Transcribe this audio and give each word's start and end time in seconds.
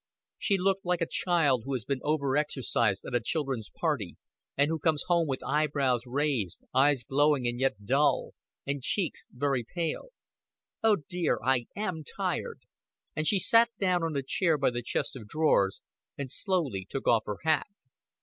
She 0.39 0.57
looked 0.57 0.83
like 0.83 1.01
a 1.01 1.05
child 1.07 1.61
who 1.63 1.73
has 1.73 1.85
been 1.85 2.01
overexercised 2.01 3.05
at 3.05 3.13
a 3.13 3.19
children's 3.19 3.69
party, 3.69 4.17
and 4.57 4.67
who 4.69 4.79
comes 4.79 5.03
home 5.07 5.27
with 5.27 5.43
eyebrows 5.43 6.07
raised, 6.07 6.65
eyes 6.73 7.03
glowing 7.03 7.47
and 7.47 7.59
yet 7.59 7.85
dull, 7.85 8.31
and 8.65 8.81
cheeks 8.81 9.27
very 9.31 9.63
pale. 9.63 10.07
"Oh, 10.81 10.95
dear, 11.07 11.37
I 11.45 11.67
am 11.75 12.03
tired," 12.03 12.61
and 13.15 13.27
she 13.27 13.37
sat 13.37 13.69
down 13.77 14.01
on 14.01 14.15
a 14.15 14.23
chair 14.23 14.57
by 14.57 14.71
the 14.71 14.81
chest 14.81 15.15
of 15.15 15.27
drawers, 15.27 15.83
and 16.17 16.31
slowly 16.31 16.83
took 16.89 17.07
off 17.07 17.25
her 17.27 17.37
hat. 17.43 17.67